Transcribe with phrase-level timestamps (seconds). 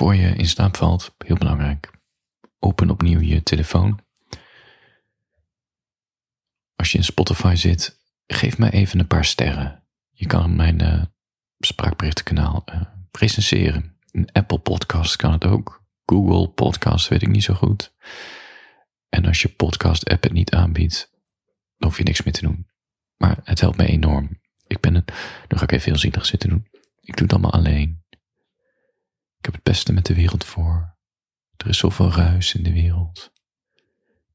[0.00, 1.90] Voor je in slaap valt, heel belangrijk.
[2.58, 4.00] Open opnieuw je telefoon.
[6.76, 9.84] Als je in Spotify zit, geef mij even een paar sterren.
[10.10, 11.02] Je kan mijn uh,
[11.58, 13.98] spraakberichtenkanaal uh, recenseren.
[14.10, 15.84] Een Apple Podcast kan het ook.
[16.06, 17.92] Google Podcast weet ik niet zo goed.
[19.08, 21.10] En als je podcast app het niet aanbiedt,
[21.76, 22.66] dan hoef je niks meer te doen.
[23.16, 24.40] Maar het helpt mij enorm.
[24.66, 25.12] Ik ben het,
[25.48, 26.68] nu ga ik even heel zielig zitten doen.
[27.00, 27.99] Ik doe het allemaal alleen.
[29.40, 30.96] Ik heb het beste met de wereld voor.
[31.56, 33.32] Er is zoveel ruis in de wereld.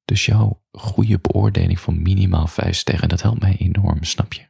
[0.06, 4.50] Dus jouw goede beoordeling van minimaal vijf sterren, dat helpt mij enorm, snap je?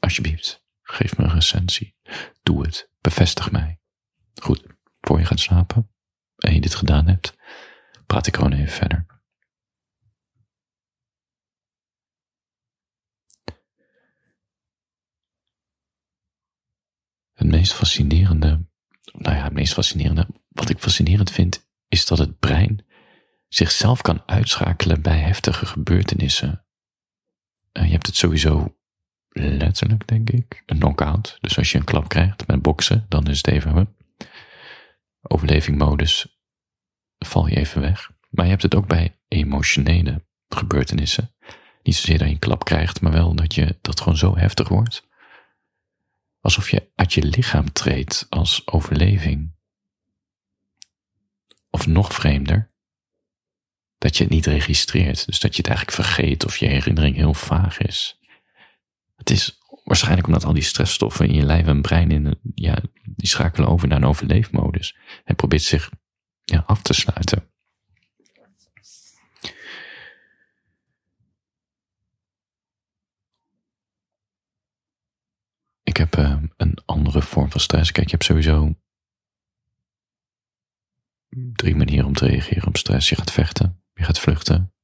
[0.00, 1.96] Alsjeblieft, geef me een recensie.
[2.42, 2.90] Doe het.
[3.00, 3.80] Bevestig mij.
[4.34, 4.66] Goed,
[5.00, 5.90] voor je gaat slapen
[6.36, 7.36] en je dit gedaan hebt,
[8.06, 9.06] praat ik gewoon even verder.
[17.32, 18.69] Het meest fascinerende,
[19.12, 22.84] nou ja, het meest fascinerende, wat ik fascinerend vind, is dat het brein
[23.48, 26.64] zichzelf kan uitschakelen bij heftige gebeurtenissen.
[27.72, 28.76] Uh, je hebt het sowieso
[29.28, 31.36] letterlijk, denk ik, een knockout.
[31.40, 33.96] Dus als je een klap krijgt met boksen, dan is het even
[35.22, 36.40] overlevingmodus,
[37.18, 38.10] val je even weg.
[38.30, 41.34] Maar je hebt het ook bij emotionele gebeurtenissen.
[41.82, 44.68] Niet zozeer dat je een klap krijgt, maar wel dat je dat gewoon zo heftig
[44.68, 45.08] wordt.
[46.40, 49.54] Alsof je uit je lichaam treedt als overleving.
[51.70, 52.72] Of nog vreemder,
[53.98, 55.26] dat je het niet registreert.
[55.26, 58.18] Dus dat je het eigenlijk vergeet of je herinnering heel vaag is.
[59.16, 63.28] Het is waarschijnlijk omdat al die stressstoffen in je lijf en brein in, ja, die
[63.28, 64.96] schakelen over naar een overleefmodus.
[65.24, 65.90] En probeert zich
[66.44, 67.50] ja, af te sluiten.
[76.16, 77.92] Uh, een andere vorm van stress.
[77.92, 78.74] Kijk, je hebt sowieso
[81.52, 83.08] drie manieren om te reageren op stress.
[83.08, 84.74] Je gaat vechten, je gaat vluchten,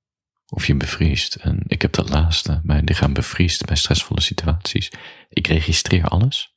[0.47, 1.35] of je bevriest.
[1.35, 2.61] En ik heb dat laatste.
[2.63, 4.93] Mijn lichaam bevriest bij stressvolle situaties.
[5.29, 6.55] Ik registreer alles,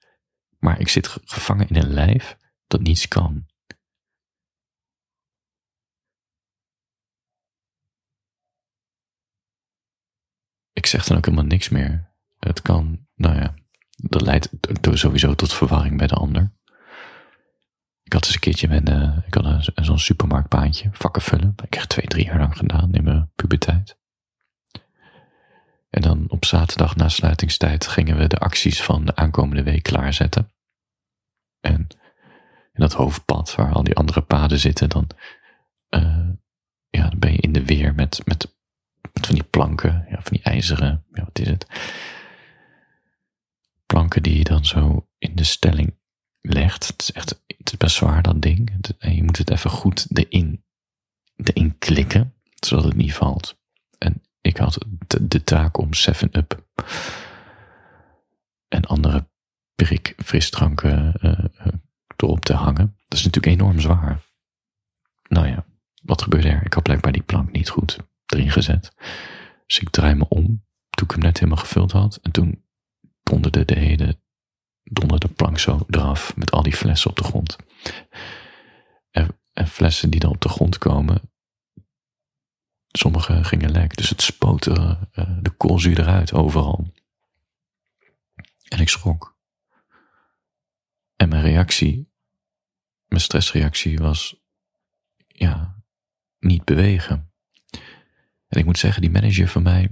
[0.60, 2.38] maar ik zit gevangen in een lijf
[2.68, 3.48] dat niets kan.
[10.74, 12.14] Ik zeg dan ook helemaal niks meer.
[12.40, 13.54] Het kan, nou ja,
[14.02, 14.50] dat leidt
[14.94, 16.52] sowieso tot verwarring bij de ander.
[18.04, 21.46] Ik had eens een keertje met, uh, ik had zo'n supermarktbaantje, vakken vullen.
[21.46, 23.98] Dat heb ik echt twee, drie jaar lang gedaan in mijn puberteit.
[25.90, 30.52] En dan op zaterdag na sluitingstijd gingen we de acties van de aankomende week klaarzetten.
[31.60, 31.88] En
[32.74, 35.08] in dat hoofdpad waar al die andere paden zitten, dan,
[35.90, 36.30] uh,
[36.90, 38.56] ja, dan ben je in de weer met, met,
[39.14, 41.68] met van die planken, ja, van die ijzeren, ja, wat is het?
[43.94, 45.98] Planken die je dan zo in de stelling
[46.42, 46.88] legt.
[46.88, 48.76] Het is echt het is best zwaar, dat ding.
[49.00, 50.64] En je moet het even goed erin,
[51.36, 53.60] erin klikken, zodat het niet valt.
[53.98, 54.86] En ik had
[55.20, 56.68] de, taak om 7-up
[58.68, 59.30] en andere
[59.76, 61.46] prik frisdranken uh,
[62.16, 62.96] erop te hangen.
[63.08, 64.22] Dat is natuurlijk enorm zwaar.
[65.28, 65.66] Nou ja,
[66.04, 66.66] wat gebeurde er?
[66.66, 68.94] Ik had blijkbaar die plank niet goed erin gezet.
[69.66, 70.46] Dus ik draai me om
[70.90, 72.20] toen ik hem net helemaal gevuld had.
[72.22, 72.64] En toen
[73.30, 74.20] donderde de hele
[74.84, 77.56] donderde plank zo eraf met al die flessen op de grond.
[79.12, 81.32] En, en flessen die dan op de grond komen,
[82.88, 83.96] sommige gingen lek.
[83.96, 85.02] Dus het spoot uh,
[85.42, 86.94] de koolzuur eruit overal.
[88.70, 89.38] En ik schrok.
[91.16, 92.12] En mijn reactie,
[93.06, 94.36] mijn stressreactie was,
[95.28, 95.84] ja,
[96.40, 97.34] niet bewegen.
[98.48, 99.90] En ik moet zeggen, die manager van mij,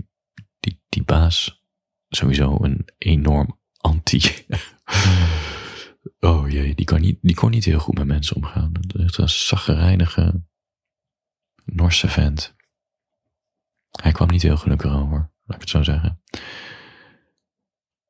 [0.60, 1.57] die, die baas,
[2.10, 4.22] sowieso een enorm anti.
[6.20, 8.72] oh jee, die kon, niet, die kon niet heel goed met mensen omgaan.
[8.94, 10.44] Was een zaggerijnige,
[11.66, 12.56] Norse vent.
[14.02, 16.22] Hij kwam niet heel gelukkig over, laat ik het zo zeggen.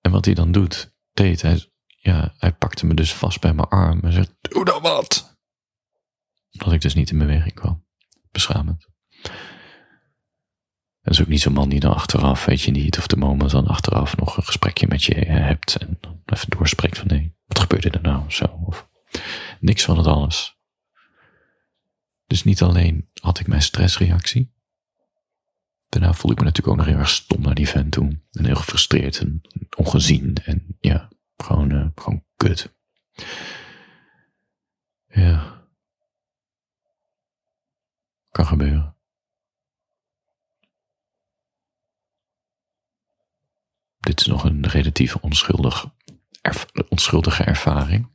[0.02, 3.68] En wat hij dan doet, deed hij, ja, hij pakte me dus vast bij mijn
[3.68, 5.38] arm en zei, doe dan wat.
[6.50, 7.86] Dat ik dus niet in beweging kwam.
[8.32, 8.88] Beschamend.
[11.08, 13.52] Dat is ook niet zo'n man die dan achteraf, weet je niet, of de moment
[13.52, 17.90] dan achteraf nog een gesprekje met je hebt en even doorspreekt van nee, wat gebeurde
[17.90, 18.46] er nou zo?
[18.66, 18.88] Of
[19.60, 20.58] niks van het alles.
[22.26, 24.54] Dus niet alleen had ik mijn stressreactie,
[25.90, 28.22] daarna voelde ik me natuurlijk ook nog heel erg stom naar die vent toe.
[28.32, 29.42] En heel gefrustreerd en
[29.78, 32.76] ongezien en ja, gewoon, uh, gewoon kut.
[35.08, 35.66] Ja.
[38.32, 38.96] Kan gebeuren.
[44.08, 44.70] Dit is nog een
[45.20, 45.86] onschuldig,
[46.90, 48.10] onschuldige ervaring.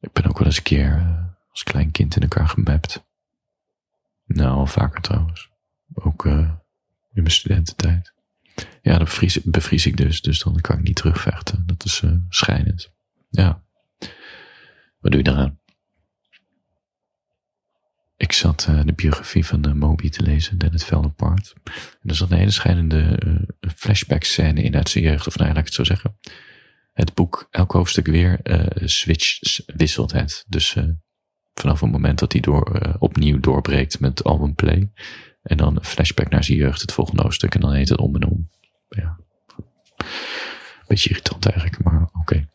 [0.00, 3.06] Ik ben ook wel eens een keer uh, als klein kind in elkaar gemapt.
[4.24, 5.50] Nou, al vaker trouwens.
[5.94, 6.50] Ook uh,
[7.12, 8.12] in mijn studententijd.
[8.82, 11.66] Ja, dan bevries, bevries, ik dus, dus dan kan ik niet terugvechten.
[11.66, 12.92] Dat is uh, schijnend.
[13.28, 13.62] Ja.
[15.00, 15.60] Wat doe je daaraan?
[18.16, 18.32] Ik
[18.68, 21.54] uh, de biografie van de Moby te lezen, Dennis Veldenpart.
[22.00, 25.48] En er zat een hele schijnende uh, flashback scène in uit zijn jeugd, of nou,
[25.48, 26.18] laat ik het zo zeggen.
[26.92, 30.44] Het boek, elk hoofdstuk weer, uh, switch, wisselt het.
[30.48, 30.76] Dus
[31.54, 34.90] vanaf het moment dat hij door, opnieuw doorbreekt met album play.
[35.42, 37.54] En dan een flashback naar zijn jeugd, het volgende hoofdstuk.
[37.54, 38.50] En dan heet het om en om.
[38.88, 39.18] Ja.
[40.86, 42.48] Beetje irritant eigenlijk, maar oké.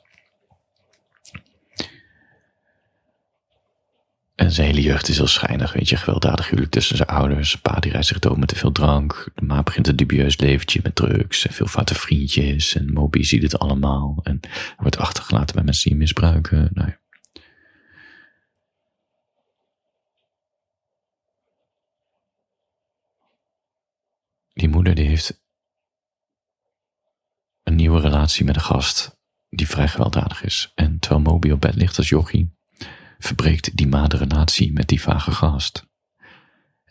[4.35, 7.55] En zijn hele jeugd is heel schijnig, weet je, gewelddadig huwelijk tussen zijn ouders.
[7.55, 9.31] Pa die rijdt zich dood met te veel drank.
[9.35, 12.75] De ma begint een dubieus leventje met drugs en veel foute vriendjes.
[12.75, 14.19] En Moby ziet het allemaal.
[14.23, 14.39] En
[14.77, 16.69] wordt achtergelaten bij mensen die hem misbruiken.
[16.73, 16.93] Nou.
[24.53, 25.41] Die moeder die heeft
[27.63, 29.17] een nieuwe relatie met een gast
[29.49, 30.71] die vrij gewelddadig is.
[30.75, 32.55] En terwijl Moby op bed ligt als jochie,
[33.23, 35.87] verbreekt die ma de relatie met die vage gast.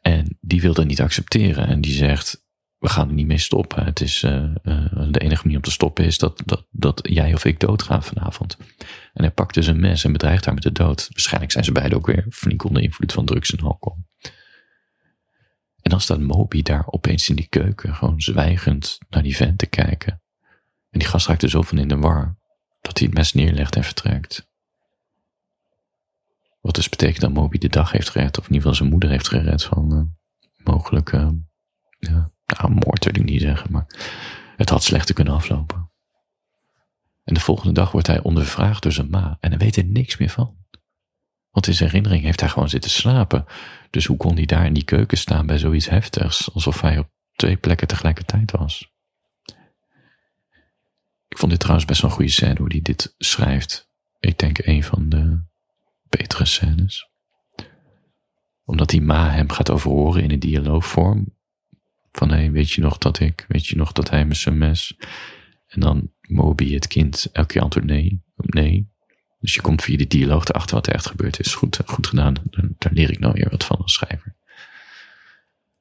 [0.00, 2.44] En die wil dat niet accepteren en die zegt,
[2.78, 3.84] we gaan er niet mee stoppen.
[3.84, 7.34] Het is, uh, uh, de enige manier om te stoppen is dat, dat, dat jij
[7.34, 8.56] of ik doodgaan vanavond.
[9.12, 11.08] En hij pakt dus een mes en bedreigt haar met de dood.
[11.10, 13.98] Waarschijnlijk zijn ze beiden ook weer flink onder invloed van drugs en alcohol.
[15.82, 19.66] En dan staat Moby daar opeens in die keuken, gewoon zwijgend naar die vent te
[19.66, 20.22] kijken.
[20.90, 22.38] En die gast raakt er zo van in de war,
[22.80, 24.50] dat hij het mes neerlegt en vertrekt.
[26.62, 29.10] Wat dus betekent dat Moby de dag heeft gered, of in ieder geval zijn moeder
[29.10, 30.02] heeft gered van uh,
[30.64, 31.30] mogelijke, uh,
[31.98, 33.86] ja, nou, moord wil ik niet zeggen, maar
[34.56, 35.90] het had slechter kunnen aflopen.
[37.24, 40.16] En de volgende dag wordt hij ondervraagd door zijn ma en hij weet er niks
[40.16, 40.56] meer van.
[41.50, 43.44] Want in zijn herinnering heeft hij gewoon zitten slapen.
[43.90, 47.10] Dus hoe kon hij daar in die keuken staan bij zoiets heftigs, alsof hij op
[47.32, 48.90] twee plekken tegelijkertijd was?
[51.28, 53.90] Ik vond dit trouwens best wel een goede scène hoe hij dit schrijft.
[54.20, 55.42] Ik denk een van de
[56.16, 57.10] betere scènes.
[58.64, 61.36] Omdat die ma hem gaat overhoren in een dialoogvorm.
[62.12, 64.58] Van hé, hey, weet je nog dat ik, weet je nog dat hij met zijn
[64.58, 64.96] mes.
[65.66, 68.90] En dan Moby, het kind, elke keer antwoordt nee, nee.
[69.38, 71.54] Dus je komt via die dialoog erachter wat er echt gebeurd is.
[71.54, 72.34] Goed, goed gedaan.
[72.78, 74.36] Daar leer ik nou weer wat van als schrijver.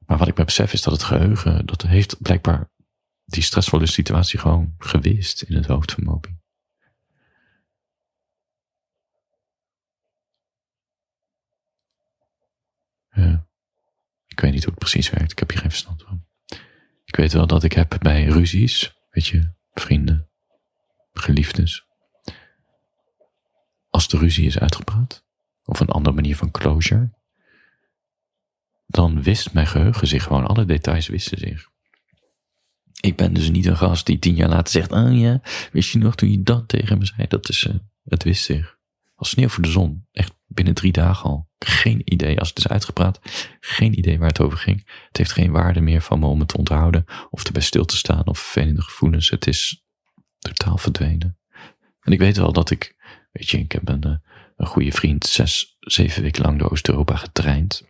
[0.06, 2.72] Maar wat ik me besef is dat het geheugen, dat heeft blijkbaar
[3.26, 6.30] die stressvolle situatie gewoon gewist in het hoofd van Moby.
[14.32, 15.32] Ik weet niet hoe het precies werkt.
[15.32, 16.26] Ik heb hier geen verstand van.
[17.06, 20.30] Ik weet wel dat ik heb bij ruzies, weet je, vrienden,
[21.14, 21.86] geliefdes.
[23.90, 25.26] Als de ruzie is uitgepraat,
[25.64, 27.14] of een andere manier van closure,
[28.88, 31.70] dan wist mijn geheugen zich gewoon, alle details wisten zich.
[33.00, 35.42] Ik ben dus niet een gast die tien jaar later zegt, ah ja,
[35.72, 37.28] wist je nog toen je dat tegen me zei?
[37.28, 38.78] Dat is, uh, het wist zich.
[39.16, 40.08] Als sneeuw voor de zon.
[40.12, 41.51] Echt binnen drie dagen al.
[41.66, 43.20] Geen idee, als het is uitgepraat,
[43.60, 44.90] geen idee waar het over ging.
[45.08, 47.98] Het heeft geen waarde meer van me om het te onthouden, of erbij stil te
[47.98, 49.30] staan, of vervelende gevoelens.
[49.30, 49.84] Het is
[50.40, 51.38] totaal verdwenen.
[52.02, 52.96] En ik weet wel dat ik,
[53.32, 54.16] weet je, ik heb een, eh,
[54.56, 57.84] een goede vriend zes, zeven weken lang door Oost-Europa getraind.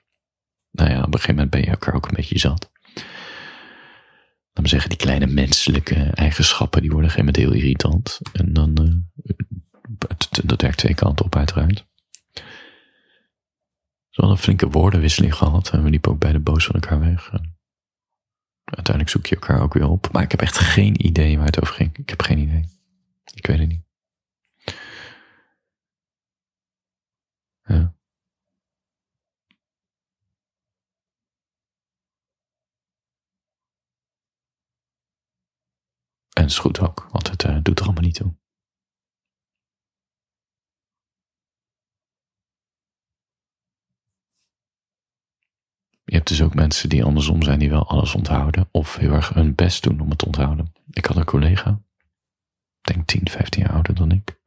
[0.71, 2.71] Nou ja, op een gegeven moment ben je elkaar ook een beetje zat.
[4.53, 8.19] Laat me zeggen, die kleine menselijke eigenschappen, die worden op een gegeven moment heel irritant.
[8.33, 8.73] En dan,
[10.43, 11.89] dat werkt twee kanten op uiteraard.
[14.11, 17.31] Ze hadden een flinke woordenwisseling gehad en we liepen ook beide boos van elkaar weg.
[18.63, 20.11] uiteindelijk zoek je elkaar ook weer op.
[20.11, 21.97] Maar ik heb echt geen idee waar het over ging.
[21.97, 22.65] Ik heb geen idee.
[23.33, 23.83] Ik weet het niet.
[27.63, 27.95] Ja.
[36.33, 38.35] En het is goed ook, want het uh, doet er allemaal niet toe.
[46.11, 48.69] Je hebt dus ook mensen die andersom zijn, die wel alles onthouden.
[48.71, 50.73] Of heel erg hun best doen om het onthouden.
[50.89, 51.81] Ik had een collega,
[52.81, 54.39] denk 10, 15 jaar ouder dan ik.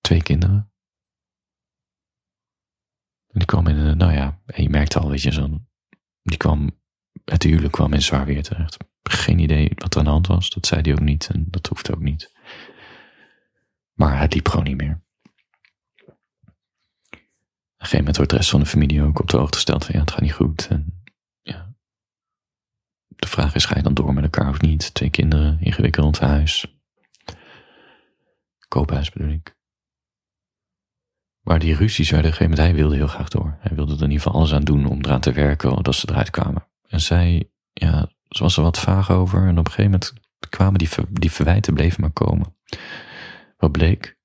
[0.00, 0.72] Twee kinderen.
[3.26, 5.68] En die kwam in een, nou ja, en je merkte al, weet je, zo'n,
[6.22, 6.80] die kwam,
[7.24, 8.76] het huwelijk kwam in zwaar weer terecht.
[9.02, 11.66] Geen idee wat er aan de hand was, dat zei hij ook niet en dat
[11.66, 12.32] hoeft ook niet.
[13.92, 15.02] Maar het liep gewoon niet meer
[17.80, 19.94] een gegeven moment wordt de rest van de familie ook op de hoogte gesteld van
[19.94, 20.66] ja, het gaat niet goed.
[20.70, 21.02] En
[21.42, 21.74] ja.
[23.06, 24.94] De vraag is, ga je dan door met elkaar of niet?
[24.94, 26.66] Twee kinderen, ingewikkeld huis.
[28.68, 29.58] Koophuis bedoel ik.
[31.40, 33.56] Maar die ruzies werden, een hij wilde heel graag door.
[33.60, 36.08] Hij wilde er in ieder geval alles aan doen om eraan te werken, dat ze
[36.10, 36.66] eruit kwamen.
[36.86, 39.46] En zij, ja, ze was er wat vaag over.
[39.46, 40.12] En op een gegeven moment
[40.48, 42.56] kwamen die, die verwijten bleven maar komen.
[43.56, 44.18] Wat bleek?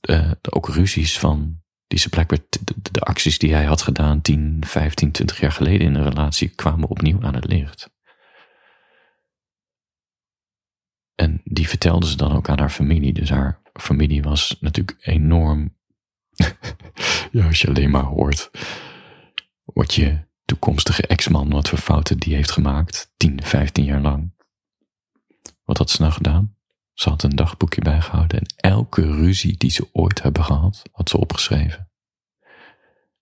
[0.00, 2.38] De ook ruzies van die ze blijkbaar,
[2.92, 6.88] de, acties die hij had gedaan 10, 15, 20 jaar geleden in een relatie kwamen
[6.88, 7.94] opnieuw aan het licht.
[11.14, 13.12] En die vertelde ze dan ook aan haar familie.
[13.12, 15.76] Dus haar familie was natuurlijk enorm.
[17.32, 18.50] ja, als je alleen maar hoort
[19.64, 24.34] wat je toekomstige ex-man, wat voor fouten die heeft gemaakt, 10, 15 jaar lang.
[25.64, 26.55] Wat had ze nou gedaan?
[26.96, 31.18] Ze had een dagboekje bijgehouden en elke ruzie die ze ooit hebben gehad, had ze
[31.18, 31.90] opgeschreven.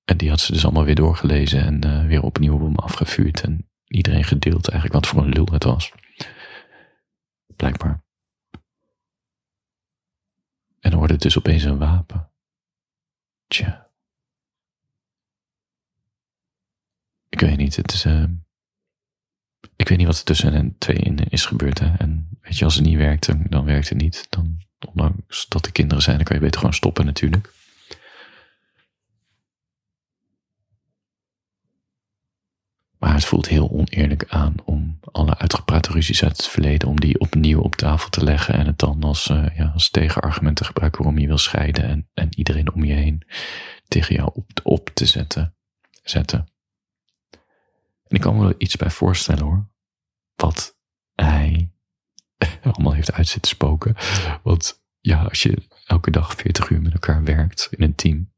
[0.05, 3.41] En die had ze dus allemaal weer doorgelezen en uh, weer opnieuw op hem afgevuurd
[3.41, 5.93] en iedereen gedeeld eigenlijk wat voor een lul het was.
[7.57, 8.05] Blijkbaar.
[10.81, 12.31] En wordt het dus opeens een wapen.
[13.47, 13.91] Tja.
[17.29, 18.05] Ik weet niet, het is...
[18.05, 18.25] Uh,
[19.77, 21.79] ik weet niet wat er tussen hen twee in is gebeurd.
[21.79, 21.95] Hè?
[21.97, 24.27] En weet je, als het niet werkt, dan werkt het niet.
[24.29, 24.59] Dan,
[24.89, 27.53] ondanks dat de kinderen zijn, dan kan je beter gewoon stoppen natuurlijk.
[32.99, 37.21] Maar het voelt heel oneerlijk aan om alle uitgeprate ruzies uit het verleden, om die
[37.21, 41.03] opnieuw op tafel te leggen en het dan als, uh, ja, als tegenargument te gebruiken
[41.03, 43.27] waarom je wil scheiden en, en iedereen om je heen
[43.89, 45.55] tegen jou op, op te zetten.
[46.03, 46.49] zetten.
[48.07, 49.69] En ik kan me wel iets bij voorstellen hoor.
[50.35, 50.74] Wat
[53.07, 53.95] heeft uitzitten spoken.
[54.43, 58.33] Want ja, als je elke dag 40 uur met elkaar werkt in een team.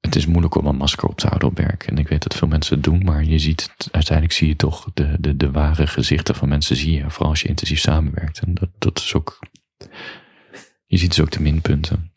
[0.00, 1.86] Het is moeilijk om een masker op te houden op werk.
[1.86, 4.88] En ik weet dat veel mensen het doen, maar je ziet, uiteindelijk zie je toch
[4.94, 8.38] de, de, de ware gezichten van mensen, zie je, vooral als je intensief samenwerkt.
[8.38, 9.38] En dat, dat is ook,
[10.86, 12.12] je ziet dus ook de minpunten.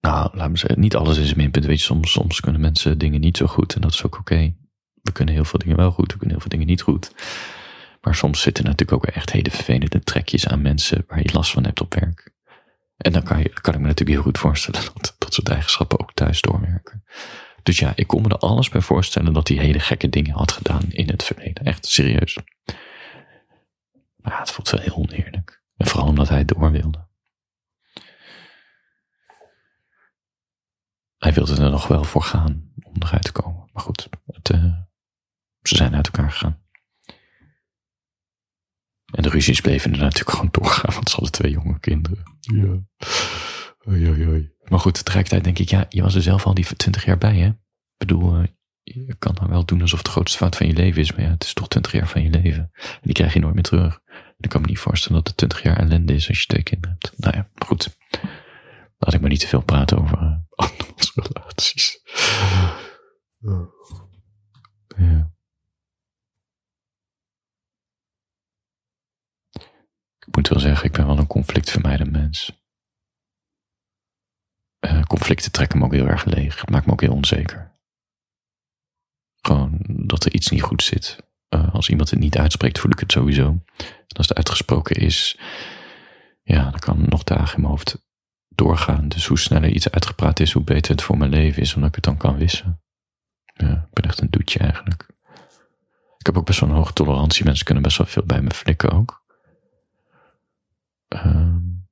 [0.00, 1.64] Nou, laat me zeggen, niet alles is een minpunt.
[1.64, 4.54] Weet je, soms, soms kunnen mensen dingen niet zo goed en dat is ook oké.
[5.02, 7.12] We kunnen heel veel dingen wel goed, we kunnen heel veel dingen niet goed.
[8.00, 11.64] Maar soms zitten natuurlijk ook echt hele vervelende trekjes aan mensen waar je last van
[11.64, 12.32] hebt op werk.
[12.96, 16.00] En dan kan, je, kan ik me natuurlijk heel goed voorstellen dat dat soort eigenschappen
[16.00, 17.04] ook thuis doorwerken.
[17.62, 20.52] Dus ja, ik kon me er alles bij voorstellen dat hij hele gekke dingen had
[20.52, 21.64] gedaan in het verleden.
[21.64, 22.38] Echt serieus.
[24.16, 25.62] Maar het voelt wel heel oneerlijk.
[25.76, 27.08] En vooral omdat hij door wilde.
[31.18, 33.68] Hij wilde er nog wel voor gaan om eruit te komen.
[33.72, 34.74] Maar goed, het, uh,
[35.62, 36.58] ze zijn uit elkaar gegaan.
[39.10, 42.22] En de ruzies bleven er natuurlijk gewoon doorgaan, want ze hadden twee jonge kinderen.
[42.38, 42.78] Ja.
[43.88, 44.52] Oei, oei, oei.
[44.64, 47.36] Maar goed, tegelijkertijd denk ik, ja, je was er zelf al die 20 jaar bij,
[47.36, 47.46] hè?
[47.46, 47.56] Ik
[47.96, 48.46] bedoel, uh,
[48.82, 51.22] je kan dan wel doen alsof het de grootste fout van je leven is, maar
[51.22, 52.70] ja, het is toch 20 jaar van je leven.
[52.72, 54.00] En die krijg je nooit meer terug.
[54.06, 56.62] En ik kan me niet voorstellen dat het 20 jaar ellende is als je twee
[56.62, 57.18] kinderen hebt.
[57.18, 57.96] Nou ja, goed.
[58.98, 62.00] Laat ik maar niet te veel praten over uh, andermans relaties.
[64.96, 65.29] Ja.
[70.26, 72.62] Ik moet wel zeggen, ik ben wel een conflictvermijdend mens.
[74.80, 76.60] Uh, conflicten trekken me ook heel erg leeg.
[76.60, 77.78] Het maakt me ook heel onzeker.
[79.40, 81.18] Gewoon dat er iets niet goed zit.
[81.48, 83.62] Uh, als iemand het niet uitspreekt, voel ik het sowieso.
[84.08, 85.38] Als het uitgesproken is,
[86.42, 88.02] ja, dan kan nog dagen in mijn hoofd
[88.48, 89.08] doorgaan.
[89.08, 91.94] Dus hoe sneller iets uitgepraat is, hoe beter het voor mijn leven is, omdat ik
[91.94, 92.82] het dan kan wissen.
[93.44, 95.08] Ja, ik ben echt een doetje eigenlijk.
[96.18, 97.44] Ik heb ook best wel een hoge tolerantie.
[97.44, 99.24] Mensen kunnen best wel veel bij me flikken ook.
[101.08, 101.88] Um,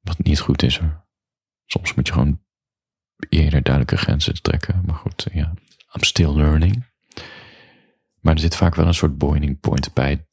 [0.00, 1.04] wat goed is er.
[1.64, 2.44] Soms moet je gewoon
[3.28, 4.82] eerder duidelijke grenzen trekken.
[4.86, 5.54] Maar goed, ja.
[5.92, 6.86] I'm still learning.
[8.20, 10.26] Maar er zit vaak wel een soort boiling point bij.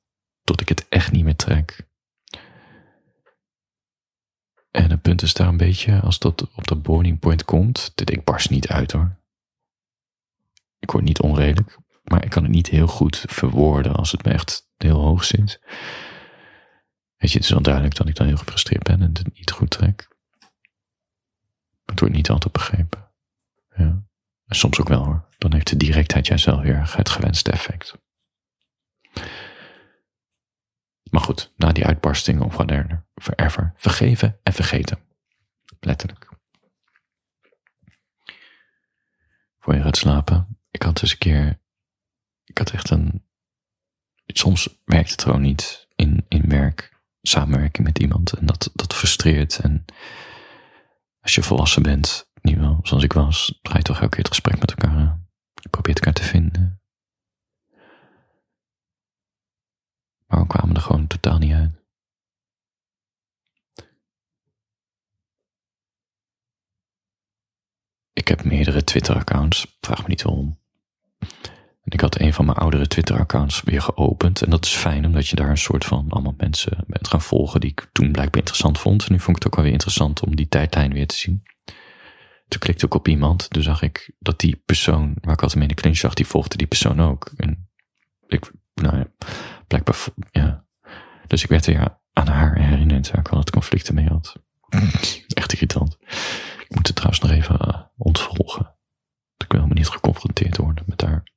[0.44, 1.88] Tot ik het echt niet meer trek.
[4.72, 8.10] En het punt is daar een beetje, als dat op dat boiling point komt, dit
[8.12, 9.22] ik barst niet uit hoor.
[10.80, 14.32] Ik word niet onredelijk, maar ik kan het niet heel goed verwoorden als het me
[14.32, 15.60] echt heel hoog zit.
[17.24, 19.52] Weet je, het is wel duidelijk dat ik dan heel gefrustreerd ben en het niet
[19.52, 20.08] goed trek.
[21.86, 23.12] Het wordt niet altijd begrepen.
[23.76, 24.04] Ja.
[24.46, 25.28] En soms ook wel hoor.
[25.38, 27.96] Dan heeft de directheid juist wel weer het gewenste effect.
[31.10, 35.00] Maar goed, na die uitbarsting of whatever, forever, vergeven en vergeten.
[35.80, 36.30] Letterlijk.
[39.60, 40.58] Voor je gaat slapen.
[40.72, 41.60] Ik had dus een keer,
[42.46, 43.26] ik had echt een,
[44.26, 46.93] soms werkt het gewoon niet in, in werk,
[47.28, 48.34] samenwerking met iemand.
[48.34, 49.60] En dat, dat frustreert.
[49.60, 49.86] En
[51.22, 54.28] als je volwassen bent, niet wel zoals ik was, draai je toch elke keer het
[54.28, 55.28] gesprek met elkaar aan.
[55.54, 56.82] Je probeert elkaar te vinden.
[60.28, 61.82] Maar we kwamen er gewoon totaal niet uit.
[68.14, 70.60] Ik heb meerdere Twitter-accounts, vraag me niet waarom.
[71.84, 74.42] En ik had een van mijn oudere Twitter-accounts weer geopend.
[74.42, 77.60] En dat is fijn, omdat je daar een soort van allemaal mensen bent gaan volgen
[77.60, 79.06] die ik toen blijkbaar interessant vond.
[79.06, 81.44] En nu vond ik het ook wel weer interessant om die tijdlijn weer te zien.
[82.48, 85.68] Toen klikte ik op iemand, toen zag ik dat die persoon, waar ik altijd mee
[85.68, 87.32] in de clinch zag, die volgde die persoon ook.
[87.38, 87.70] En
[88.28, 89.06] ik, nou ja,
[89.68, 89.96] blijkbaar,
[90.32, 90.66] ja.
[91.28, 94.36] Dus ik werd er aan haar herinnerd waar ik al het conflicten mee had.
[95.28, 95.98] Echt irritant.
[96.60, 98.76] Ik moet het trouwens nog even uh, ontvolgen.
[99.38, 101.33] Ik wil helemaal niet geconfronteerd worden met haar.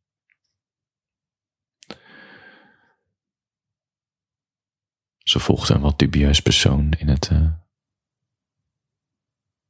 [5.28, 7.52] Ze volgde een wat dubieus persoon in het, uh,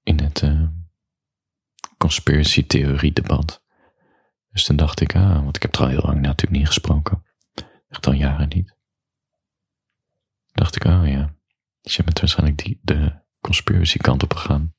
[0.03, 0.69] in het uh,
[1.99, 3.63] conspiracy theorie debat.
[4.51, 7.25] Dus toen dacht ik, ah, want ik heb er al heel lang natuurlijk niet gesproken.
[7.89, 8.77] Echt al jaren niet.
[10.53, 11.35] Dacht ik, oh ja,
[11.81, 14.75] dus je bent waarschijnlijk die, de conspiracy kant op gegaan.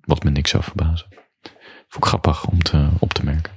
[0.00, 1.08] Wat me niks zou verbazen.
[1.88, 3.54] Vond ik grappig om te, op te merken.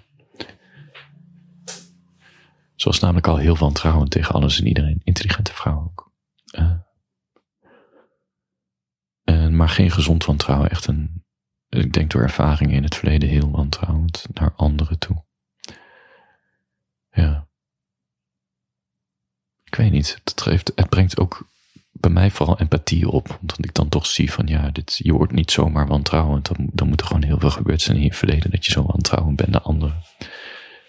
[2.75, 5.01] Ze was namelijk al heel wantrouwend tegen alles en iedereen.
[5.03, 5.93] Intelligente vrouw.
[9.23, 10.69] En, maar geen gezond wantrouwen.
[10.69, 11.23] Echt een,
[11.69, 15.23] ik denk door ervaring in het verleden heel wantrouwend naar anderen toe.
[17.11, 17.47] Ja.
[19.63, 20.21] Ik weet niet.
[20.23, 21.47] Het, het brengt ook
[21.91, 23.37] bij mij vooral empathie op.
[23.41, 26.45] Omdat ik dan toch zie van ja, dit, je wordt niet zomaar wantrouwend.
[26.47, 28.83] Dan, dan moet er gewoon heel veel gebeurd zijn in je verleden dat je zo
[28.83, 30.03] wantrouwend bent naar anderen.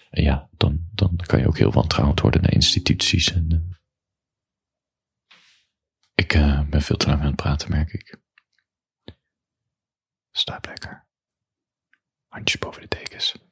[0.09, 3.33] En ja, dan, dan kan je ook heel wantrouwend worden naar instituties.
[3.33, 3.70] En, uh,
[6.13, 8.19] ik uh, ben veel te lang aan het praten, merk ik.
[10.31, 11.05] Slaap lekker.
[12.27, 13.50] Handjes boven de dekens.